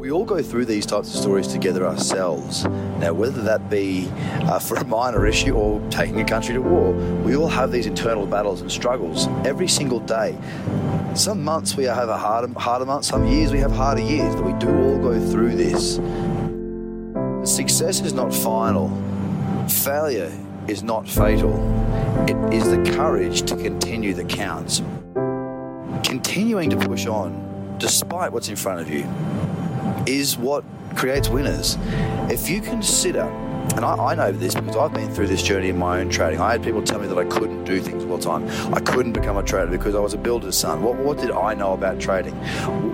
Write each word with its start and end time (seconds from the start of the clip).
We 0.00 0.10
all 0.10 0.24
go 0.24 0.42
through 0.42 0.64
these 0.64 0.86
types 0.86 1.12
of 1.12 1.20
stories 1.20 1.46
together 1.46 1.86
ourselves. 1.86 2.64
Now, 2.64 3.12
whether 3.12 3.42
that 3.42 3.68
be 3.68 4.08
uh, 4.44 4.58
for 4.58 4.76
a 4.76 4.84
minor 4.86 5.26
issue 5.26 5.52
or 5.52 5.78
taking 5.90 6.22
a 6.22 6.24
country 6.24 6.54
to 6.54 6.62
war, 6.62 6.92
we 6.92 7.36
all 7.36 7.48
have 7.48 7.70
these 7.70 7.84
internal 7.84 8.24
battles 8.24 8.62
and 8.62 8.72
struggles 8.72 9.28
every 9.44 9.68
single 9.68 10.00
day. 10.00 10.38
Some 11.14 11.44
months 11.44 11.76
we 11.76 11.84
have 11.84 12.08
a 12.08 12.16
harder, 12.16 12.50
harder 12.58 12.86
month, 12.86 13.04
some 13.04 13.26
years 13.26 13.52
we 13.52 13.58
have 13.58 13.72
harder 13.72 14.00
years, 14.00 14.34
but 14.34 14.44
we 14.44 14.54
do 14.54 14.70
all 14.70 14.98
go 14.98 15.20
through 15.30 15.54
this. 15.56 15.96
Success 17.44 18.00
is 18.00 18.14
not 18.14 18.32
final, 18.32 18.88
failure 19.68 20.32
is 20.66 20.82
not 20.82 21.06
fatal. 21.06 21.52
It 22.26 22.54
is 22.54 22.70
the 22.70 22.90
courage 22.96 23.42
to 23.42 23.54
continue 23.54 24.14
that 24.14 24.30
counts. 24.30 24.80
Continuing 26.02 26.70
to 26.70 26.78
push 26.78 27.04
on, 27.04 27.76
despite 27.76 28.32
what's 28.32 28.48
in 28.48 28.56
front 28.56 28.80
of 28.80 28.88
you, 28.88 29.06
is 30.10 30.36
what 30.36 30.64
creates 30.96 31.28
winners. 31.28 31.76
If 32.30 32.48
you 32.50 32.60
consider, 32.60 33.22
and 33.76 33.84
I, 33.84 33.94
I, 33.94 34.14
know 34.16 34.32
this 34.32 34.54
because 34.54 34.76
I've 34.76 34.92
been 34.92 35.12
through 35.14 35.28
this 35.28 35.42
journey 35.42 35.68
in 35.68 35.78
my 35.78 36.00
own 36.00 36.10
trading. 36.10 36.40
I 36.40 36.52
had 36.52 36.62
people 36.62 36.82
tell 36.82 36.98
me 36.98 37.06
that 37.06 37.16
I 37.16 37.24
couldn't 37.24 37.64
do 37.64 37.80
things 37.80 38.04
all 38.04 38.16
the 38.16 38.22
time. 38.22 38.48
I 38.74 38.80
couldn't 38.80 39.12
become 39.12 39.36
a 39.36 39.42
trader 39.44 39.68
because 39.68 39.94
I 39.94 40.00
was 40.00 40.12
a 40.12 40.18
builder's 40.18 40.56
son. 40.56 40.82
What, 40.82 40.96
what 40.96 41.18
did 41.18 41.30
I 41.30 41.54
know 41.54 41.74
about 41.74 42.00
trading? 42.00 42.34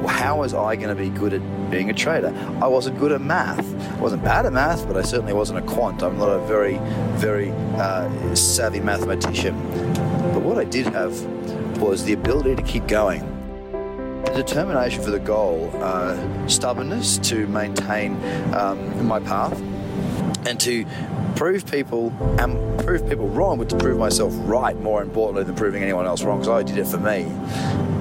How 0.07 0.41
was 0.41 0.53
I 0.53 0.77
going 0.77 0.95
to 0.95 0.95
be 0.95 1.09
good 1.09 1.33
at 1.33 1.71
being 1.71 1.89
a 1.89 1.95
trader? 1.95 2.35
I 2.61 2.67
wasn't 2.67 2.99
good 2.99 3.13
at 3.13 3.23
math. 3.23 3.67
I 3.97 4.01
wasn't 4.01 4.23
bad 4.23 4.45
at 4.45 4.53
math, 4.53 4.87
but 4.87 4.99
I 4.99 5.03
certainly 5.03 5.33
wasn't 5.33 5.61
a 5.61 5.63
quant. 5.63 6.03
I'm 6.03 6.19
not 6.19 6.29
a 6.29 6.39
very, 6.47 6.79
very 7.15 7.51
uh, 7.77 8.35
savvy 8.35 8.81
mathematician. 8.81 9.55
But 10.35 10.43
what 10.43 10.59
I 10.59 10.65
did 10.65 10.87
have 10.89 11.19
was 11.81 12.05
the 12.05 12.13
ability 12.13 12.57
to 12.57 12.63
keep 12.63 12.87
going 12.87 13.36
determination 14.37 15.03
for 15.03 15.11
the 15.11 15.19
goal, 15.19 15.71
uh, 15.77 16.47
stubbornness 16.47 17.19
to 17.19 17.47
maintain 17.49 18.17
um, 18.55 19.07
my 19.07 19.19
path, 19.19 19.61
and 20.47 20.61
to 20.61 20.87
prove 21.35 21.67
people 21.71 22.13
and 22.39 22.81
prove 22.81 23.09
people 23.09 23.29
wrong, 23.29 23.59
but 23.59 23.69
to 23.69 23.77
prove 23.77 23.99
myself 23.99 24.33
right 24.39 24.79
more 24.81 25.03
importantly 25.03 25.45
than 25.45 25.55
proving 25.55 25.83
anyone 25.83 26.07
else 26.07 26.23
wrong, 26.23 26.39
because 26.39 26.49
I 26.49 26.63
did 26.63 26.79
it 26.79 26.87
for 26.87 26.99
me. 26.99 27.25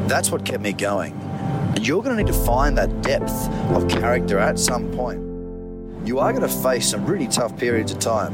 That's 0.07 0.29
what 0.31 0.45
kept 0.45 0.61
me 0.61 0.73
going. 0.73 1.13
And 1.75 1.85
you're 1.85 2.03
going 2.03 2.15
to 2.15 2.23
need 2.23 2.31
to 2.31 2.45
find 2.45 2.77
that 2.77 3.01
depth 3.01 3.49
of 3.71 3.87
character 3.89 4.37
at 4.37 4.59
some 4.59 4.91
point. 4.91 5.21
You 6.07 6.19
are 6.19 6.31
going 6.31 6.47
to 6.47 6.61
face 6.61 6.87
some 6.89 7.05
really 7.05 7.27
tough 7.27 7.57
periods 7.57 7.91
of 7.91 7.99
time. 7.99 8.33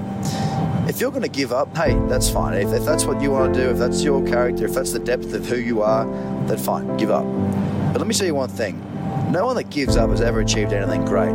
If 0.90 1.00
you're 1.00 1.12
going 1.12 1.24
to 1.24 1.30
give 1.30 1.54
up, 1.54 1.76
hey, 1.78 1.94
that's 2.08 2.30
fine. 2.30 2.54
If, 2.56 2.74
if 2.74 2.84
that's 2.84 3.06
what 3.06 3.22
you 3.22 3.32
want 3.32 3.54
to 3.54 3.60
do, 3.64 3.70
if 3.70 3.78
that's 3.78 4.04
your 4.04 4.26
character, 4.28 4.66
if 4.66 4.74
that's 4.74 4.92
the 4.92 5.00
depth 5.00 5.34
of 5.34 5.46
who 5.46 5.56
you 5.56 5.82
are, 5.82 6.06
then 6.48 6.58
fine, 6.58 6.98
give 6.98 7.12
up. 7.12 7.26
But 7.92 7.98
let 7.98 8.08
me 8.08 8.14
tell 8.14 8.28
you 8.28 8.36
one 8.36 8.50
thing 8.50 8.82
no 9.32 9.46
one 9.46 9.56
that 9.56 9.70
gives 9.70 9.96
up 9.96 10.10
has 10.10 10.22
ever 10.22 10.42
achieved 10.42 10.74
anything 10.74 11.06
great. 11.06 11.34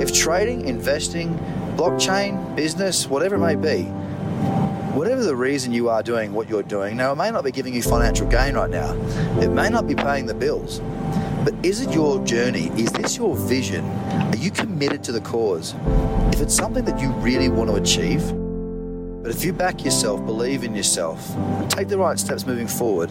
If 0.00 0.12
trading, 0.12 0.66
investing, 0.66 1.38
blockchain, 1.76 2.56
business, 2.56 3.06
whatever 3.08 3.36
it 3.36 3.38
may 3.38 3.54
be, 3.54 3.84
whatever 4.94 5.22
the 5.22 5.36
reason 5.36 5.72
you 5.72 5.88
are 5.88 6.02
doing 6.02 6.32
what 6.32 6.48
you're 6.48 6.62
doing, 6.62 6.96
now 6.96 7.12
it 7.12 7.16
may 7.16 7.30
not 7.30 7.44
be 7.44 7.52
giving 7.52 7.72
you 7.74 7.82
financial 7.82 8.26
gain 8.26 8.54
right 8.54 8.70
now, 8.70 8.94
it 9.40 9.50
may 9.50 9.68
not 9.68 9.86
be 9.86 9.94
paying 9.94 10.26
the 10.26 10.34
bills, 10.34 10.80
but 11.44 11.54
is 11.64 11.80
it 11.80 11.92
your 11.92 12.24
journey? 12.24 12.68
Is 12.80 12.90
this 12.92 13.16
your 13.16 13.36
vision? 13.36 13.84
Are 13.84 14.36
you 14.36 14.50
committed 14.50 15.04
to 15.04 15.12
the 15.12 15.20
cause? 15.20 15.74
If 16.32 16.40
it's 16.40 16.54
something 16.54 16.84
that 16.84 17.00
you 17.00 17.10
really 17.14 17.48
want 17.48 17.70
to 17.70 17.76
achieve, 17.76 18.22
but 19.22 19.30
if 19.30 19.44
you 19.44 19.52
back 19.52 19.84
yourself, 19.84 20.24
believe 20.24 20.64
in 20.64 20.74
yourself, 20.74 21.36
and 21.36 21.70
take 21.70 21.88
the 21.88 21.98
right 21.98 22.18
steps 22.18 22.46
moving 22.46 22.66
forward, 22.66 23.10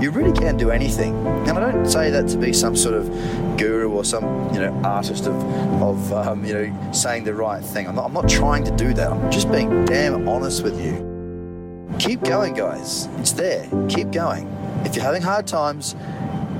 you 0.00 0.10
really 0.10 0.32
can 0.32 0.58
do 0.58 0.70
anything. 0.70 1.14
And 1.48 1.50
I 1.58 1.72
don't 1.72 1.86
say 1.86 2.10
that 2.10 2.28
to 2.28 2.36
be 2.36 2.52
some 2.52 2.76
sort 2.76 2.94
of 2.94 3.08
guru 3.56 3.90
or 3.90 4.04
some 4.04 4.52
you 4.52 4.60
know 4.60 4.72
artist 4.84 5.26
of 5.26 5.34
of 5.82 6.12
um, 6.12 6.44
you 6.44 6.52
know 6.52 6.92
saying 6.92 7.24
the 7.24 7.34
right 7.34 7.64
thing. 7.64 7.88
I'm 7.88 7.94
not, 7.94 8.04
I'm 8.04 8.12
not 8.12 8.28
trying 8.28 8.64
to 8.64 8.70
do 8.76 8.92
that. 8.94 9.10
I'm 9.10 9.30
just 9.30 9.50
being 9.50 9.86
damn 9.86 10.28
honest 10.28 10.62
with 10.62 10.78
you. 10.78 11.16
Keep 11.98 12.24
going, 12.24 12.52
guys. 12.52 13.08
It's 13.18 13.32
there. 13.32 13.66
Keep 13.88 14.10
going. 14.12 14.46
If 14.84 14.94
you're 14.94 15.04
having 15.04 15.22
hard 15.22 15.46
times, 15.46 15.96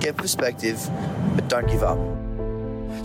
get 0.00 0.16
perspective, 0.16 0.88
but 1.34 1.48
don't 1.48 1.68
give 1.68 1.82
up. 1.82 2.16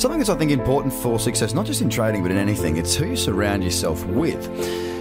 Something 0.01 0.17
that's, 0.17 0.31
I 0.31 0.35
think, 0.35 0.49
important 0.49 0.91
for 0.91 1.19
success, 1.19 1.53
not 1.53 1.67
just 1.67 1.79
in 1.79 1.87
trading, 1.87 2.23
but 2.23 2.31
in 2.31 2.37
anything, 2.37 2.77
it's 2.77 2.95
who 2.95 3.05
you 3.05 3.15
surround 3.15 3.63
yourself 3.63 4.03
with. 4.07 4.43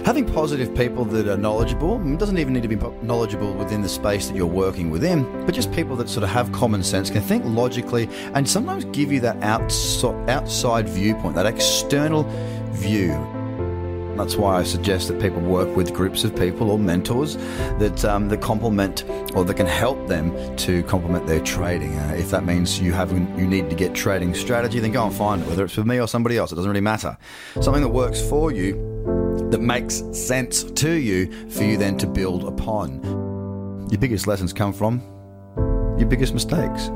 Having 0.05 0.27
positive 0.27 0.75
people 0.75 1.05
that 1.05 1.27
are 1.27 1.37
knowledgeable, 1.37 1.97
mm, 1.97 2.19
doesn't 2.19 2.37
even 2.37 2.53
need 2.53 2.61
to 2.61 2.67
be 2.67 2.75
knowledgeable 3.01 3.51
within 3.55 3.81
the 3.81 3.89
space 3.89 4.27
that 4.27 4.35
you're 4.35 4.45
working 4.45 4.91
within, 4.91 5.23
but 5.47 5.55
just 5.55 5.71
people 5.71 5.95
that 5.95 6.07
sort 6.07 6.23
of 6.23 6.29
have 6.29 6.51
common 6.51 6.83
sense, 6.83 7.09
can 7.09 7.23
think 7.23 7.43
logically, 7.47 8.07
and 8.35 8.47
sometimes 8.47 8.85
give 8.91 9.11
you 9.11 9.19
that 9.21 9.41
outside 9.41 10.87
viewpoint, 10.87 11.33
that 11.33 11.47
external 11.47 12.21
view 12.69 13.13
that's 14.17 14.35
why 14.35 14.57
I 14.57 14.63
suggest 14.63 15.07
that 15.07 15.19
people 15.19 15.41
work 15.41 15.75
with 15.75 15.93
groups 15.93 16.23
of 16.23 16.35
people 16.35 16.71
or 16.71 16.79
mentors 16.79 17.37
that 17.79 18.03
um, 18.05 18.29
that 18.29 18.41
complement 18.41 19.03
or 19.33 19.43
that 19.45 19.55
can 19.55 19.65
help 19.65 20.07
them 20.07 20.55
to 20.57 20.83
complement 20.83 21.27
their 21.27 21.39
trading. 21.41 21.97
Uh, 21.97 22.15
if 22.17 22.29
that 22.31 22.45
means 22.45 22.79
you 22.79 22.93
have 22.93 23.11
you 23.11 23.47
need 23.47 23.69
to 23.69 23.75
get 23.75 23.93
trading 23.93 24.33
strategy, 24.33 24.79
then 24.79 24.91
go 24.91 25.05
and 25.05 25.13
find 25.13 25.41
it. 25.41 25.47
Whether 25.47 25.65
it's 25.65 25.77
with 25.77 25.85
me 25.85 25.99
or 25.99 26.07
somebody 26.07 26.37
else, 26.37 26.51
it 26.51 26.55
doesn't 26.55 26.69
really 26.69 26.81
matter. 26.81 27.17
Something 27.61 27.81
that 27.81 27.89
works 27.89 28.21
for 28.21 28.51
you, 28.51 28.73
that 29.51 29.61
makes 29.61 30.03
sense 30.13 30.63
to 30.63 30.91
you, 30.91 31.49
for 31.49 31.63
you 31.63 31.77
then 31.77 31.97
to 31.97 32.07
build 32.07 32.43
upon. 32.43 33.01
Your 33.89 33.99
biggest 33.99 34.27
lessons 34.27 34.53
come 34.53 34.73
from 34.73 35.01
your 36.01 36.09
biggest 36.09 36.33
mistakes. 36.33 36.89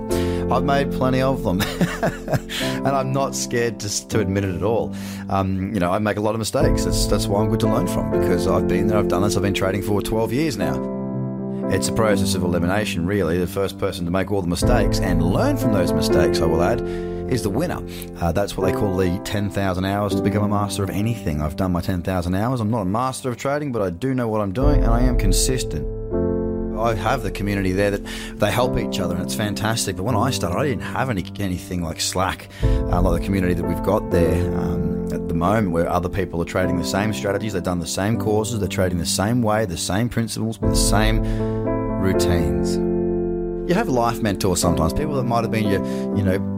I've 0.51 0.63
made 0.63 0.91
plenty 0.91 1.21
of 1.21 1.43
them, 1.43 1.61
and 2.01 2.88
I'm 2.88 3.11
not 3.11 3.33
scared 3.35 3.79
to, 3.79 4.07
to 4.09 4.19
admit 4.19 4.43
it 4.43 4.53
at 4.53 4.63
all. 4.63 4.93
Um, 5.29 5.73
you 5.73 5.79
know, 5.79 5.91
I 5.91 5.97
make 5.97 6.17
a 6.17 6.21
lot 6.21 6.35
of 6.35 6.39
mistakes. 6.39 6.85
That's 6.85 7.07
that's 7.07 7.25
why 7.25 7.41
I'm 7.41 7.49
good 7.49 7.61
to 7.61 7.67
learn 7.67 7.88
from 7.88 8.11
because 8.11 8.47
I've 8.47 8.67
been 8.67 8.88
there, 8.88 8.97
I've 8.97 9.07
done 9.07 9.23
this, 9.23 9.35
I've 9.35 9.43
been 9.43 9.53
trading 9.53 9.81
for 9.81 10.01
12 10.01 10.33
years 10.33 10.57
now. 10.57 10.93
It's 11.71 11.88
a 11.88 11.93
process 11.93 12.35
of 12.35 12.43
elimination, 12.43 13.07
really. 13.07 13.39
The 13.39 13.47
first 13.47 13.79
person 13.79 14.05
to 14.05 14.11
make 14.11 14.31
all 14.31 14.41
the 14.41 14.47
mistakes 14.47 14.99
and 14.99 15.23
learn 15.23 15.57
from 15.57 15.73
those 15.73 15.91
mistakes, 15.93 16.39
I 16.39 16.45
will 16.45 16.61
add, 16.61 16.79
is 17.31 17.41
the 17.41 17.49
winner. 17.49 17.81
Uh, 18.22 18.31
that's 18.31 18.55
what 18.55 18.67
they 18.67 18.72
call 18.72 18.95
the 18.95 19.19
10,000 19.23 19.83
hours 19.83 20.13
to 20.13 20.22
become 20.22 20.43
a 20.43 20.47
master 20.47 20.83
of 20.83 20.91
anything. 20.91 21.41
I've 21.41 21.55
done 21.55 21.72
my 21.72 21.81
10,000 21.81 22.35
hours. 22.35 22.59
I'm 22.59 22.69
not 22.69 22.81
a 22.81 22.85
master 22.85 23.29
of 23.29 23.37
trading, 23.37 23.72
but 23.72 23.81
I 23.81 23.89
do 23.89 24.13
know 24.13 24.27
what 24.27 24.41
I'm 24.41 24.53
doing 24.53 24.83
and 24.83 24.93
I 24.93 25.01
am 25.01 25.17
consistent. 25.17 25.94
I 26.80 26.96
have 26.96 27.24
the 27.24 27.31
community 27.31 27.72
there 27.72 27.91
that 27.91 28.06
they 28.40 28.52
help 28.52 28.78
each 28.78 29.00
other, 29.00 29.16
and 29.16 29.24
it's 29.24 29.36
fantastic. 29.36 29.96
But 29.96 30.03
when 30.03 30.16
I 30.16 30.31
started, 30.31 30.58
I 30.58 30.66
didn't 30.66 30.84
have 30.84 31.09
any 31.09 31.25
anything 31.40 31.84
like 31.84 32.02
Slack, 32.02 32.50
uh, 32.63 33.02
like 33.02 33.19
the 33.22 33.25
community 33.25 33.53
that 33.53 33.66
we've 33.66 33.84
got 33.84 34.12
there 34.12 34.56
um, 34.58 35.06
at 35.14 35.28
the 35.28 35.34
moment, 35.34 35.72
where 35.72 35.90
other 35.90 36.09
people 36.09 36.41
are 36.41 36.46
trading 36.46 36.78
the 36.78 36.85
same 36.85 37.14
strategies, 37.14 37.53
they've 37.53 37.64
done 37.64 37.80
the 37.80 37.88
same 37.88 38.18
courses, 38.18 38.59
they're 38.59 38.68
trading 38.68 38.97
the 38.97 39.06
same 39.06 39.41
way, 39.41 39.66
the 39.66 39.78
same 39.78 40.09
principles, 40.09 40.58
the 40.59 40.75
same 40.75 41.22
routines. 42.02 42.75
You 43.69 43.74
have 43.74 43.90
life 43.90 44.22
mentors 44.22 44.62
sometimes, 44.62 44.94
people 44.94 45.16
that 45.16 45.24
might 45.24 45.41
have 45.41 45.52
been 45.52 45.68
your, 45.68 45.84
you 46.16 46.24
know, 46.24 46.54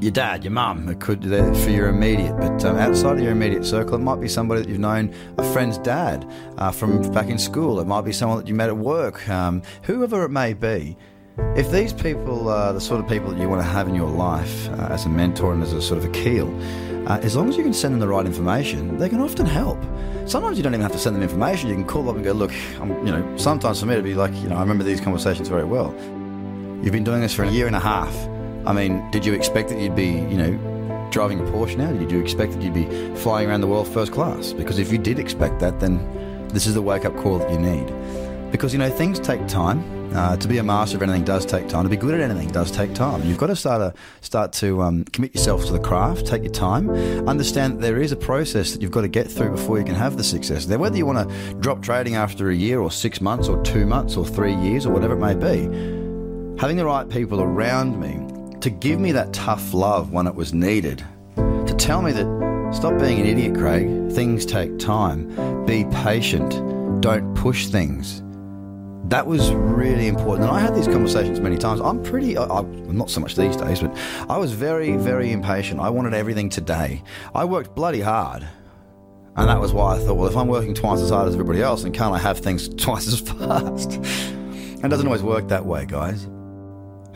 your 0.00 0.10
dad, 0.10 0.42
your 0.42 0.50
mum, 0.50 0.88
it 0.88 0.98
could 0.98 1.22
there 1.22 1.54
for 1.54 1.70
your 1.70 1.88
immediate, 1.88 2.34
but 2.38 2.64
um, 2.64 2.76
outside 2.78 3.18
of 3.18 3.20
your 3.22 3.32
immediate 3.32 3.64
circle, 3.66 3.96
it 3.96 3.98
might 3.98 4.20
be 4.20 4.28
somebody 4.28 4.62
that 4.62 4.68
you've 4.68 4.78
known, 4.78 5.14
a 5.36 5.52
friend's 5.52 5.76
dad 5.78 6.26
uh, 6.56 6.70
from 6.70 7.02
back 7.12 7.28
in 7.28 7.38
school. 7.38 7.80
It 7.80 7.86
might 7.86 8.00
be 8.02 8.12
someone 8.12 8.38
that 8.38 8.48
you 8.48 8.54
met 8.54 8.70
at 8.70 8.76
work, 8.78 9.28
um, 9.28 9.62
whoever 9.82 10.24
it 10.24 10.30
may 10.30 10.54
be. 10.54 10.96
If 11.54 11.70
these 11.70 11.92
people 11.92 12.48
are 12.48 12.72
the 12.72 12.80
sort 12.80 13.00
of 13.00 13.08
people 13.08 13.30
that 13.30 13.40
you 13.40 13.48
want 13.48 13.60
to 13.60 13.68
have 13.68 13.88
in 13.88 13.94
your 13.94 14.08
life 14.08 14.68
uh, 14.70 14.88
as 14.90 15.04
a 15.04 15.08
mentor 15.10 15.52
and 15.52 15.62
as 15.62 15.72
a 15.74 15.82
sort 15.82 15.98
of 15.98 16.06
a 16.06 16.12
keel, 16.12 16.48
uh, 17.06 17.18
as 17.22 17.36
long 17.36 17.48
as 17.50 17.56
you 17.56 17.62
can 17.62 17.74
send 17.74 17.92
them 17.92 18.00
the 18.00 18.08
right 18.08 18.24
information, 18.24 18.96
they 18.96 19.08
can 19.08 19.20
often 19.20 19.44
help. 19.44 19.78
Sometimes 20.26 20.56
you 20.56 20.62
don't 20.62 20.72
even 20.72 20.82
have 20.82 20.92
to 20.92 20.98
send 20.98 21.14
them 21.14 21.22
information. 21.22 21.68
You 21.68 21.74
can 21.74 21.86
call 21.86 22.08
up 22.08 22.16
and 22.16 22.24
go, 22.24 22.32
look, 22.32 22.52
I'm, 22.80 22.90
you 23.06 23.12
know, 23.12 23.36
sometimes 23.36 23.80
for 23.80 23.86
me 23.86 23.96
to 23.96 24.02
be 24.02 24.14
like, 24.14 24.34
you 24.36 24.48
know, 24.48 24.56
I 24.56 24.60
remember 24.60 24.84
these 24.84 25.00
conversations 25.00 25.48
very 25.48 25.64
well. 25.64 25.94
You've 26.82 26.92
been 26.92 27.04
doing 27.04 27.20
this 27.20 27.34
for 27.34 27.44
a 27.44 27.50
year 27.50 27.66
and 27.66 27.76
a 27.76 27.80
half 27.80 28.14
I 28.66 28.72
mean, 28.72 29.10
did 29.10 29.24
you 29.24 29.32
expect 29.32 29.70
that 29.70 29.78
you'd 29.78 29.96
be, 29.96 30.08
you 30.08 30.36
know, 30.36 31.08
driving 31.10 31.40
a 31.40 31.44
Porsche 31.44 31.76
now? 31.76 31.92
Did 31.92 32.12
you 32.12 32.20
expect 32.20 32.52
that 32.52 32.62
you'd 32.62 32.74
be 32.74 32.86
flying 33.16 33.48
around 33.48 33.62
the 33.62 33.66
world 33.66 33.88
first 33.88 34.12
class? 34.12 34.52
Because 34.52 34.78
if 34.78 34.92
you 34.92 34.98
did 34.98 35.18
expect 35.18 35.60
that, 35.60 35.80
then 35.80 36.48
this 36.48 36.66
is 36.66 36.74
the 36.74 36.82
wake 36.82 37.04
up 37.04 37.16
call 37.16 37.38
that 37.38 37.50
you 37.50 37.58
need. 37.58 37.86
Because, 38.52 38.72
you 38.72 38.78
know, 38.78 38.90
things 38.90 39.18
take 39.18 39.46
time. 39.46 39.98
Uh, 40.12 40.36
to 40.36 40.48
be 40.48 40.58
a 40.58 40.62
master 40.62 40.96
of 40.96 41.04
anything 41.04 41.22
does 41.22 41.46
take 41.46 41.68
time. 41.68 41.84
To 41.84 41.88
be 41.88 41.96
good 41.96 42.14
at 42.14 42.20
anything 42.20 42.48
does 42.48 42.72
take 42.72 42.92
time. 42.94 43.22
You've 43.22 43.38
got 43.38 43.46
to 43.46 43.54
start 43.54 43.94
to 43.94 44.00
start 44.22 44.52
to 44.54 44.82
um, 44.82 45.04
commit 45.04 45.32
yourself 45.36 45.66
to 45.66 45.72
the 45.72 45.78
craft. 45.78 46.26
Take 46.26 46.42
your 46.42 46.52
time. 46.52 46.90
Understand 47.28 47.74
that 47.74 47.82
there 47.82 48.02
is 48.02 48.10
a 48.10 48.16
process 48.16 48.72
that 48.72 48.82
you've 48.82 48.90
got 48.90 49.02
to 49.02 49.08
get 49.08 49.30
through 49.30 49.52
before 49.52 49.78
you 49.78 49.84
can 49.84 49.94
have 49.94 50.16
the 50.16 50.24
success. 50.24 50.66
Now, 50.66 50.78
whether 50.78 50.96
you 50.96 51.06
want 51.06 51.28
to 51.28 51.54
drop 51.60 51.80
trading 51.80 52.16
after 52.16 52.50
a 52.50 52.54
year, 52.54 52.80
or 52.80 52.90
six 52.90 53.20
months, 53.20 53.46
or 53.46 53.62
two 53.62 53.86
months, 53.86 54.16
or 54.16 54.26
three 54.26 54.54
years, 54.56 54.84
or 54.84 54.92
whatever 54.92 55.14
it 55.14 55.20
may 55.20 55.34
be, 55.34 55.62
having 56.60 56.76
the 56.76 56.84
right 56.84 57.08
people 57.08 57.40
around 57.40 58.00
me 58.00 58.19
to 58.60 58.70
give 58.70 59.00
me 59.00 59.12
that 59.12 59.32
tough 59.32 59.72
love 59.72 60.12
when 60.12 60.26
it 60.26 60.34
was 60.34 60.52
needed, 60.52 61.04
to 61.36 61.74
tell 61.78 62.02
me 62.02 62.12
that 62.12 62.70
stop 62.74 62.98
being 62.98 63.20
an 63.20 63.26
idiot, 63.26 63.54
Craig, 63.56 64.12
things 64.12 64.44
take 64.44 64.78
time, 64.78 65.64
be 65.66 65.84
patient, 65.86 66.50
don't 67.00 67.34
push 67.34 67.66
things, 67.66 68.22
That 69.08 69.26
was 69.26 69.50
really 69.52 70.06
important. 70.06 70.48
And 70.48 70.56
I 70.56 70.60
had 70.60 70.74
these 70.74 70.86
conversations 70.86 71.40
many 71.40 71.58
times. 71.58 71.80
I'm 71.80 72.00
pretty, 72.02 72.38
I, 72.38 72.62
not 72.62 73.10
so 73.10 73.20
much 73.20 73.34
these 73.34 73.56
days, 73.56 73.80
but 73.80 73.96
I 74.28 74.36
was 74.38 74.52
very, 74.52 74.96
very 74.96 75.32
impatient. 75.32 75.80
I 75.80 75.90
wanted 75.90 76.14
everything 76.14 76.48
today. 76.48 77.02
I 77.34 77.44
worked 77.44 77.74
bloody 77.74 78.00
hard. 78.00 78.46
And 79.36 79.48
that 79.48 79.58
was 79.58 79.72
why 79.72 79.96
I 79.96 79.98
thought, 79.98 80.14
well, 80.14 80.28
if 80.28 80.36
I'm 80.36 80.48
working 80.48 80.74
twice 80.74 81.00
as 81.00 81.10
hard 81.10 81.26
as 81.26 81.34
everybody 81.34 81.60
else, 81.62 81.82
then 81.82 81.92
can't 81.92 82.14
I 82.14 82.18
have 82.18 82.38
things 82.38 82.68
twice 82.76 83.08
as 83.08 83.20
fast? 83.20 83.92
And 83.94 84.84
it 84.84 84.88
doesn't 84.88 85.06
always 85.06 85.22
work 85.22 85.48
that 85.48 85.64
way, 85.64 85.86
guys. 85.86 86.28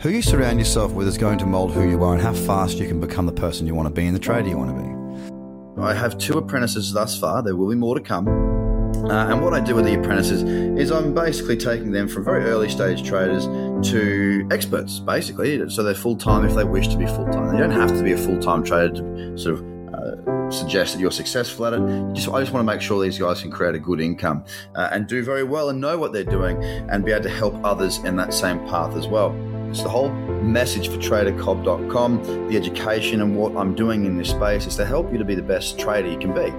Who 0.05 0.11
you 0.11 0.21
surround 0.21 0.59
yourself 0.59 0.91
with 0.91 1.07
is 1.07 1.17
going 1.17 1.39
to 1.39 1.47
mold 1.47 1.73
who 1.73 1.89
you 1.89 2.03
are 2.03 2.13
and 2.13 2.21
how 2.21 2.31
fast 2.31 2.77
you 2.77 2.87
can 2.87 2.99
become 2.99 3.25
the 3.25 3.31
person 3.31 3.65
you 3.65 3.73
want 3.73 3.87
to 3.87 3.91
be 3.91 4.05
and 4.05 4.15
the 4.15 4.19
trader 4.19 4.47
you 4.47 4.55
want 4.55 4.77
to 4.77 4.83
be. 4.83 5.81
I 5.81 5.95
have 5.95 6.19
two 6.19 6.37
apprentices 6.37 6.93
thus 6.93 7.19
far. 7.19 7.41
There 7.41 7.55
will 7.55 7.71
be 7.71 7.75
more 7.75 7.95
to 7.95 8.01
come. 8.01 8.27
Uh, 8.27 9.31
and 9.31 9.43
what 9.43 9.55
I 9.55 9.61
do 9.61 9.73
with 9.73 9.85
the 9.85 9.99
apprentices 9.99 10.43
is 10.43 10.91
I'm 10.91 11.15
basically 11.15 11.57
taking 11.57 11.91
them 11.91 12.07
from 12.07 12.23
very 12.23 12.43
early 12.43 12.69
stage 12.69 13.01
traders 13.01 13.47
to 13.89 14.47
experts, 14.51 14.99
basically. 14.99 15.67
So 15.71 15.81
they're 15.81 15.95
full 15.95 16.17
time 16.17 16.45
if 16.45 16.53
they 16.53 16.65
wish 16.65 16.87
to 16.89 16.97
be 16.97 17.07
full 17.07 17.25
time. 17.25 17.51
They 17.51 17.57
don't 17.57 17.71
have 17.71 17.89
to 17.89 18.03
be 18.03 18.11
a 18.11 18.17
full 18.17 18.39
time 18.39 18.63
trader 18.63 18.93
to 18.93 19.37
sort 19.39 19.55
of 19.55 19.65
uh, 19.91 20.51
suggest 20.51 20.93
that 20.93 20.99
you're 20.99 21.09
successful 21.09 21.65
at 21.65 21.73
it. 21.73 22.13
Just, 22.13 22.29
I 22.29 22.41
just 22.41 22.53
want 22.53 22.63
to 22.63 22.71
make 22.71 22.79
sure 22.79 23.01
these 23.01 23.17
guys 23.17 23.41
can 23.41 23.49
create 23.49 23.73
a 23.73 23.79
good 23.79 23.99
income 23.99 24.45
uh, 24.75 24.87
and 24.91 25.07
do 25.07 25.23
very 25.23 25.43
well 25.43 25.69
and 25.69 25.81
know 25.81 25.97
what 25.97 26.13
they're 26.13 26.23
doing 26.23 26.63
and 26.63 27.03
be 27.03 27.11
able 27.11 27.23
to 27.23 27.29
help 27.31 27.55
others 27.65 27.97
in 28.03 28.15
that 28.17 28.35
same 28.35 28.59
path 28.67 28.95
as 28.95 29.07
well. 29.07 29.35
It's 29.69 29.83
the 29.83 29.89
whole 29.89 30.09
message 30.09 30.87
for 30.87 30.97
tradercobb.com, 30.97 32.49
the 32.49 32.57
education 32.57 33.21
and 33.21 33.35
what 33.35 33.55
I'm 33.55 33.75
doing 33.75 34.05
in 34.05 34.17
this 34.17 34.29
space 34.29 34.65
is 34.65 34.75
to 34.77 34.85
help 34.85 35.11
you 35.11 35.17
to 35.17 35.25
be 35.25 35.35
the 35.35 35.41
best 35.41 35.79
trader 35.79 36.09
you 36.09 36.17
can 36.17 36.33
be 36.33 36.53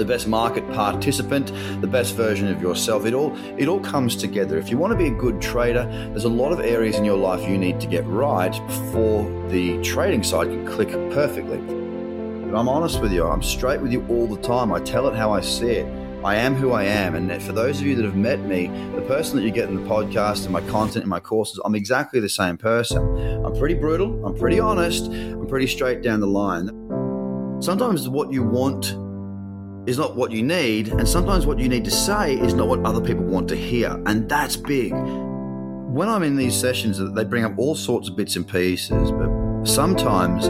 the 0.00 0.04
best 0.06 0.26
market 0.26 0.66
participant, 0.72 1.52
the 1.82 1.86
best 1.86 2.14
version 2.14 2.48
of 2.48 2.62
yourself. 2.62 3.04
It 3.04 3.12
all 3.12 3.36
it 3.58 3.68
all 3.68 3.80
comes 3.80 4.16
together. 4.16 4.56
If 4.56 4.70
you 4.70 4.78
want 4.78 4.92
to 4.92 4.96
be 4.96 5.08
a 5.08 5.14
good 5.14 5.42
trader, 5.42 5.84
there's 6.10 6.24
a 6.24 6.28
lot 6.28 6.52
of 6.52 6.60
areas 6.60 6.96
in 6.96 7.04
your 7.04 7.18
life 7.18 7.46
you 7.46 7.58
need 7.58 7.78
to 7.80 7.86
get 7.86 8.06
right 8.06 8.52
before 8.66 9.24
the 9.50 9.80
trading 9.82 10.22
side 10.22 10.48
can 10.48 10.66
click 10.66 10.88
perfectly. 11.12 11.58
But 11.58 12.58
I'm 12.58 12.68
honest 12.68 13.00
with 13.00 13.12
you, 13.12 13.26
I'm 13.26 13.42
straight 13.42 13.80
with 13.80 13.92
you 13.92 14.04
all 14.08 14.26
the 14.26 14.40
time. 14.40 14.72
I 14.72 14.80
tell 14.80 15.06
it 15.06 15.14
how 15.14 15.32
I 15.32 15.40
see 15.40 15.70
it. 15.70 15.99
I 16.22 16.34
am 16.34 16.54
who 16.54 16.72
I 16.72 16.84
am. 16.84 17.14
And 17.14 17.42
for 17.42 17.52
those 17.52 17.80
of 17.80 17.86
you 17.86 17.96
that 17.96 18.04
have 18.04 18.16
met 18.16 18.40
me, 18.40 18.66
the 18.94 19.00
person 19.02 19.36
that 19.36 19.42
you 19.42 19.50
get 19.50 19.70
in 19.70 19.76
the 19.76 19.88
podcast 19.88 20.44
and 20.44 20.50
my 20.50 20.60
content 20.62 21.04
and 21.04 21.06
my 21.06 21.18
courses, 21.18 21.58
I'm 21.64 21.74
exactly 21.74 22.20
the 22.20 22.28
same 22.28 22.58
person. 22.58 23.02
I'm 23.42 23.56
pretty 23.56 23.74
brutal, 23.74 24.26
I'm 24.26 24.36
pretty 24.36 24.60
honest, 24.60 25.06
I'm 25.06 25.46
pretty 25.46 25.66
straight 25.66 26.02
down 26.02 26.20
the 26.20 26.26
line. 26.26 26.68
Sometimes 27.62 28.06
what 28.06 28.30
you 28.30 28.42
want 28.42 28.96
is 29.88 29.96
not 29.96 30.14
what 30.14 30.30
you 30.30 30.42
need, 30.42 30.88
and 30.88 31.08
sometimes 31.08 31.46
what 31.46 31.58
you 31.58 31.70
need 31.70 31.86
to 31.86 31.90
say 31.90 32.34
is 32.34 32.52
not 32.52 32.68
what 32.68 32.84
other 32.84 33.00
people 33.00 33.24
want 33.24 33.48
to 33.48 33.56
hear, 33.56 33.90
and 34.04 34.28
that's 34.28 34.56
big. 34.56 34.92
When 34.92 36.06
I'm 36.06 36.22
in 36.22 36.36
these 36.36 36.54
sessions, 36.54 37.00
they 37.14 37.24
bring 37.24 37.44
up 37.44 37.54
all 37.56 37.74
sorts 37.74 38.10
of 38.10 38.16
bits 38.16 38.36
and 38.36 38.46
pieces, 38.46 39.10
but 39.10 39.64
sometimes, 39.64 40.48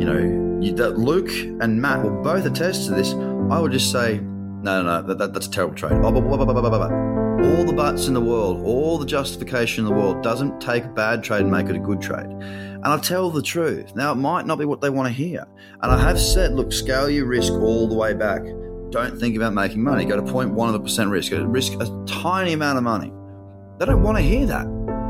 you 0.00 0.08
know, 0.08 0.60
you, 0.62 0.72
that 0.74 0.96
Luke 0.96 1.30
and 1.60 1.82
Matt 1.82 2.04
will 2.04 2.22
both 2.22 2.46
attest 2.46 2.86
to 2.86 2.94
this. 2.94 3.14
I 3.50 3.58
would 3.58 3.72
just 3.72 3.90
say, 3.90 4.20
no, 4.62 4.82
no, 4.82 4.82
no, 4.82 5.02
that, 5.02 5.18
that, 5.18 5.32
that's 5.32 5.46
a 5.46 5.50
terrible 5.50 5.74
trade. 5.74 5.92
Oh, 5.92 6.10
blah, 6.10 6.20
blah, 6.20 6.44
blah, 6.44 7.08
all 7.40 7.64
the 7.64 7.72
buts 7.72 8.08
in 8.08 8.14
the 8.14 8.20
world, 8.20 8.64
all 8.64 8.98
the 8.98 9.06
justification 9.06 9.84
in 9.84 9.90
the 9.92 9.96
world 9.96 10.22
doesn't 10.22 10.60
take 10.60 10.84
a 10.84 10.88
bad 10.88 11.22
trade 11.22 11.42
and 11.42 11.50
make 11.50 11.66
it 11.66 11.76
a 11.76 11.78
good 11.78 12.00
trade. 12.00 12.26
And 12.26 12.86
I 12.86 12.98
tell 12.98 13.30
the 13.30 13.42
truth. 13.42 13.94
Now, 13.94 14.12
it 14.12 14.16
might 14.16 14.46
not 14.46 14.58
be 14.58 14.64
what 14.64 14.80
they 14.80 14.90
want 14.90 15.06
to 15.06 15.12
hear. 15.12 15.46
And 15.82 15.92
I 15.92 15.98
have 16.00 16.18
said, 16.18 16.52
look, 16.52 16.72
scale 16.72 17.08
your 17.08 17.26
risk 17.26 17.52
all 17.52 17.88
the 17.88 17.94
way 17.94 18.14
back 18.14 18.42
don't 18.90 19.18
think 19.18 19.36
about 19.36 19.52
making 19.52 19.82
money. 19.82 20.04
Go 20.04 20.16
to 20.16 20.22
0.1 20.22 20.66
of 20.66 20.72
the 20.72 20.80
percent 20.80 21.10
risk. 21.10 21.32
Risk 21.34 21.74
a 21.74 22.04
tiny 22.06 22.54
amount 22.54 22.78
of 22.78 22.84
money. 22.84 23.12
They 23.78 23.86
don't 23.86 24.02
want 24.02 24.16
to 24.16 24.22
hear 24.22 24.46
that 24.46 24.66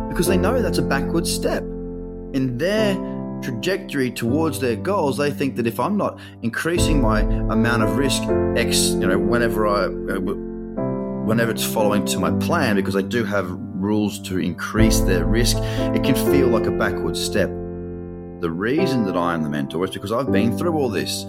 because 0.08 0.26
they 0.26 0.36
know 0.36 0.60
that's 0.60 0.78
a 0.78 0.82
backward 0.82 1.26
step. 1.26 1.62
In 1.62 2.58
their 2.58 2.94
trajectory 3.42 4.10
towards 4.10 4.60
their 4.60 4.76
goals, 4.76 5.16
they 5.16 5.30
think 5.30 5.56
that 5.56 5.66
if 5.66 5.78
I'm 5.80 5.96
not 5.96 6.18
increasing 6.42 7.00
my 7.00 7.20
amount 7.20 7.82
of 7.82 7.96
risk 7.96 8.22
X, 8.56 8.90
you 8.90 9.06
know, 9.06 9.18
whenever 9.18 9.66
I, 9.66 9.88
whenever 11.26 11.50
it's 11.50 11.64
following 11.64 12.04
to 12.06 12.18
my 12.18 12.30
plan, 12.44 12.76
because 12.76 12.96
I 12.96 13.02
do 13.02 13.24
have 13.24 13.50
rules 13.50 14.20
to 14.22 14.38
increase 14.38 15.00
their 15.00 15.24
risk, 15.24 15.56
it 15.58 16.02
can 16.02 16.14
feel 16.14 16.48
like 16.48 16.66
a 16.66 16.70
backward 16.70 17.16
step. 17.16 17.48
The 18.40 18.50
reason 18.50 19.04
that 19.06 19.16
I 19.16 19.34
am 19.34 19.42
the 19.42 19.50
mentor 19.50 19.84
is 19.84 19.90
because 19.90 20.12
I've 20.12 20.30
been 20.30 20.56
through 20.56 20.74
all 20.74 20.88
this. 20.88 21.24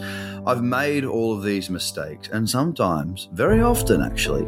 I've 0.45 0.63
made 0.63 1.05
all 1.05 1.35
of 1.35 1.43
these 1.43 1.69
mistakes, 1.69 2.29
and 2.29 2.49
sometimes, 2.49 3.29
very 3.33 3.61
often 3.61 4.01
actually, 4.01 4.43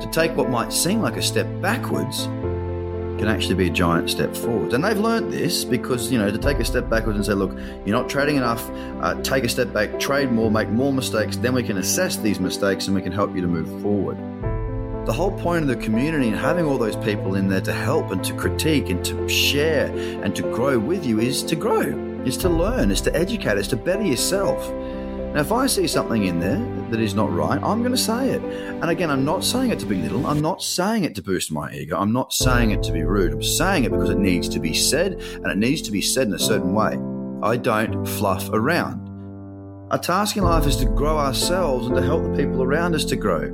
to 0.00 0.08
take 0.12 0.36
what 0.36 0.50
might 0.50 0.72
seem 0.72 1.00
like 1.00 1.16
a 1.16 1.22
step 1.22 1.46
backwards 1.62 2.28
can 3.22 3.30
actually 3.30 3.54
be 3.54 3.68
a 3.68 3.70
giant 3.70 4.10
step 4.10 4.34
forward. 4.34 4.72
And 4.72 4.82
they've 4.82 4.98
learned 4.98 5.32
this 5.32 5.64
because, 5.64 6.10
you 6.10 6.18
know, 6.18 6.28
to 6.28 6.38
take 6.38 6.58
a 6.58 6.64
step 6.64 6.90
backwards 6.90 7.16
and 7.16 7.24
say, 7.24 7.34
look, 7.34 7.56
you're 7.86 7.96
not 7.96 8.08
trading 8.08 8.34
enough, 8.34 8.68
uh, 9.00 9.14
take 9.22 9.44
a 9.44 9.48
step 9.48 9.72
back, 9.72 10.00
trade 10.00 10.32
more, 10.32 10.50
make 10.50 10.68
more 10.70 10.92
mistakes, 10.92 11.36
then 11.36 11.54
we 11.54 11.62
can 11.62 11.76
assess 11.76 12.16
these 12.16 12.40
mistakes 12.40 12.88
and 12.88 12.96
we 12.96 13.00
can 13.00 13.12
help 13.12 13.32
you 13.36 13.40
to 13.40 13.46
move 13.46 13.80
forward. 13.80 14.16
The 15.06 15.12
whole 15.12 15.30
point 15.38 15.62
of 15.62 15.68
the 15.68 15.76
community 15.76 16.26
and 16.26 16.36
having 16.36 16.64
all 16.64 16.78
those 16.78 16.96
people 16.96 17.36
in 17.36 17.46
there 17.46 17.60
to 17.60 17.72
help 17.72 18.10
and 18.10 18.24
to 18.24 18.34
critique 18.34 18.90
and 18.90 19.04
to 19.04 19.28
share 19.28 19.86
and 20.24 20.34
to 20.34 20.42
grow 20.42 20.76
with 20.80 21.06
you 21.06 21.20
is 21.20 21.44
to 21.44 21.54
grow, 21.54 21.94
is 22.24 22.36
to 22.38 22.48
learn, 22.48 22.90
is 22.90 23.00
to 23.02 23.14
educate, 23.14 23.56
is 23.56 23.68
to 23.68 23.76
better 23.76 24.02
yourself. 24.02 24.68
Now, 25.32 25.40
if 25.40 25.50
I 25.50 25.66
see 25.66 25.86
something 25.86 26.24
in 26.24 26.40
there 26.40 26.60
that 26.90 27.00
is 27.00 27.14
not 27.14 27.32
right, 27.32 27.58
I'm 27.62 27.80
going 27.80 27.92
to 27.92 27.96
say 27.96 28.32
it. 28.32 28.42
And 28.42 28.90
again, 28.90 29.10
I'm 29.10 29.24
not 29.24 29.42
saying 29.42 29.70
it 29.70 29.78
to 29.78 29.86
be 29.86 29.96
little. 29.96 30.26
I'm 30.26 30.42
not 30.42 30.62
saying 30.62 31.04
it 31.04 31.14
to 31.14 31.22
boost 31.22 31.50
my 31.50 31.72
ego. 31.72 31.96
I'm 31.96 32.12
not 32.12 32.34
saying 32.34 32.72
it 32.72 32.82
to 32.82 32.92
be 32.92 33.02
rude. 33.02 33.32
I'm 33.32 33.42
saying 33.42 33.84
it 33.84 33.92
because 33.92 34.10
it 34.10 34.18
needs 34.18 34.46
to 34.50 34.60
be 34.60 34.74
said 34.74 35.14
and 35.14 35.46
it 35.46 35.56
needs 35.56 35.80
to 35.82 35.90
be 35.90 36.02
said 36.02 36.26
in 36.26 36.34
a 36.34 36.38
certain 36.38 36.74
way. 36.74 36.98
I 37.42 37.56
don't 37.56 38.04
fluff 38.06 38.50
around. 38.50 39.00
Our 39.90 39.98
task 39.98 40.36
in 40.36 40.44
life 40.44 40.66
is 40.66 40.76
to 40.76 40.84
grow 40.84 41.16
ourselves 41.16 41.86
and 41.86 41.96
to 41.96 42.02
help 42.02 42.24
the 42.24 42.36
people 42.36 42.62
around 42.62 42.94
us 42.94 43.06
to 43.06 43.16
grow. 43.16 43.48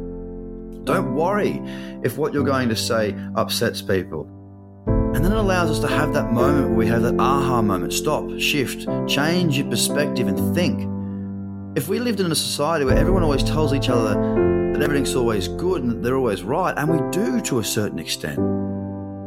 Don't 0.82 1.14
worry 1.14 1.60
if 2.02 2.18
what 2.18 2.32
you're 2.32 2.42
going 2.42 2.70
to 2.70 2.76
say 2.76 3.14
upsets 3.36 3.82
people. 3.82 4.28
And 5.14 5.24
then 5.24 5.30
it 5.30 5.38
allows 5.38 5.70
us 5.70 5.78
to 5.80 5.86
have 5.86 6.12
that 6.14 6.32
moment 6.32 6.70
where 6.70 6.76
we 6.76 6.86
have 6.88 7.02
that 7.02 7.20
aha 7.20 7.62
moment 7.62 7.92
stop, 7.92 8.28
shift, 8.40 8.88
change 9.08 9.56
your 9.56 9.70
perspective, 9.70 10.26
and 10.26 10.54
think. 10.56 10.97
If 11.78 11.86
we 11.86 12.00
lived 12.00 12.18
in 12.18 12.32
a 12.32 12.34
society 12.34 12.84
where 12.84 12.98
everyone 12.98 13.22
always 13.22 13.44
tells 13.44 13.72
each 13.72 13.88
other 13.88 14.14
that 14.72 14.82
everything's 14.82 15.14
always 15.14 15.46
good 15.46 15.80
and 15.80 15.92
that 15.92 16.02
they're 16.02 16.16
always 16.16 16.42
right, 16.42 16.76
and 16.76 16.90
we 16.90 16.98
do 17.12 17.40
to 17.42 17.60
a 17.60 17.64
certain 17.64 18.00
extent, 18.00 18.40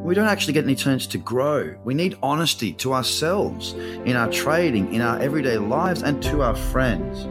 we 0.03 0.13
don't 0.13 0.27
actually 0.27 0.51
get 0.51 0.65
any 0.65 0.75
chance 0.75 1.07
to 1.07 1.18
grow. 1.18 1.74
We 1.86 1.94
need 1.94 2.18
honesty 2.21 2.74
to 2.74 2.92
ourselves, 2.92 3.71
in 3.71 4.18
our 4.18 4.30
trading, 4.30 4.94
in 4.94 5.00
our 5.00 5.18
everyday 5.19 5.59
lives, 5.59 6.02
and 6.02 6.21
to 6.23 6.42
our 6.42 6.54
friends. 6.54 7.21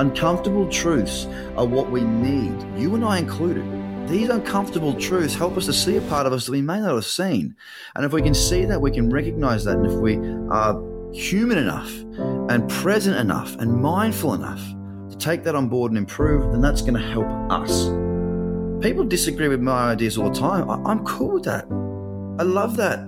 Uncomfortable 0.00 0.66
truths 0.70 1.26
are 1.58 1.66
what 1.66 1.90
we 1.90 2.00
need, 2.00 2.56
you 2.74 2.94
and 2.94 3.04
I 3.04 3.18
included. 3.18 3.66
These 4.08 4.30
uncomfortable 4.30 4.94
truths 4.94 5.34
help 5.34 5.58
us 5.58 5.66
to 5.66 5.74
see 5.74 5.98
a 5.98 6.00
part 6.00 6.26
of 6.26 6.32
us 6.32 6.46
that 6.46 6.52
we 6.52 6.62
may 6.62 6.80
not 6.80 6.94
have 6.94 7.04
seen. 7.04 7.54
And 7.94 8.02
if 8.02 8.14
we 8.14 8.22
can 8.22 8.32
see 8.32 8.64
that, 8.64 8.80
we 8.80 8.92
can 8.92 9.10
recognize 9.10 9.66
that. 9.66 9.76
And 9.76 9.84
if 9.84 9.92
we 9.92 10.16
are 10.48 10.97
human 11.12 11.58
enough 11.58 11.92
and 12.50 12.68
present 12.68 13.16
enough 13.16 13.56
and 13.56 13.80
mindful 13.80 14.34
enough 14.34 14.62
to 15.10 15.16
take 15.18 15.44
that 15.44 15.54
on 15.54 15.68
board 15.68 15.90
and 15.90 15.98
improve, 15.98 16.52
then 16.52 16.60
that's 16.60 16.80
going 16.82 16.94
to 16.94 17.00
help 17.00 17.26
us. 17.50 17.88
People 18.82 19.04
disagree 19.04 19.48
with 19.48 19.60
my 19.60 19.90
ideas 19.90 20.18
all 20.18 20.30
the 20.30 20.38
time. 20.38 20.70
I- 20.70 20.90
am 20.90 21.04
cool 21.04 21.32
with 21.32 21.44
that. 21.44 21.66
I 22.38 22.44
love 22.44 22.76
that. 22.76 23.00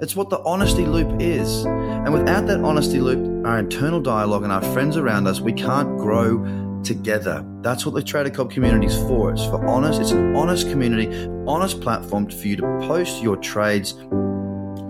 It's 0.00 0.16
what 0.16 0.30
the 0.30 0.42
honesty 0.44 0.86
loop 0.86 1.20
is. 1.20 1.64
And 1.66 2.12
without 2.12 2.46
that 2.46 2.60
honesty 2.60 3.00
loop, 3.00 3.46
our 3.46 3.58
internal 3.58 4.00
dialogue 4.00 4.44
and 4.44 4.52
our 4.52 4.62
friends 4.62 4.96
around 4.96 5.26
us, 5.26 5.40
we 5.40 5.52
can't 5.52 5.98
grow 5.98 6.42
together. 6.82 7.44
That's 7.60 7.84
what 7.84 7.94
the 7.94 8.02
Trader 8.02 8.30
Cobb 8.30 8.50
community 8.50 8.86
is 8.86 8.96
for. 8.96 9.30
It's 9.30 9.44
for 9.44 9.64
honest, 9.66 10.00
it's 10.00 10.12
an 10.12 10.34
honest 10.34 10.70
community, 10.70 11.28
honest 11.46 11.82
platform 11.82 12.30
for 12.30 12.48
you 12.48 12.56
to 12.56 12.62
post 12.86 13.22
your 13.22 13.36
trades 13.36 13.92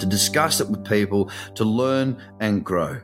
to 0.00 0.07
discuss 0.07 0.61
it 0.61 0.69
with 0.69 0.85
people, 0.85 1.30
to 1.54 1.64
learn 1.64 2.21
and 2.40 2.64
grow. 2.64 3.00